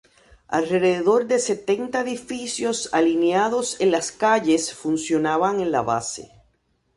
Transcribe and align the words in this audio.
Alrededor 0.47 1.27
de 1.27 1.37
setenta 1.37 2.01
edificios 2.01 2.89
alineados 2.91 3.79
en 3.79 3.91
las 3.91 4.11
calles 4.11 4.73
funcionaban 4.73 5.59
en 5.59 5.71
la 5.71 5.83
base. 5.83 6.31